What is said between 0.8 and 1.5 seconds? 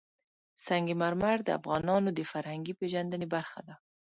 مرمر د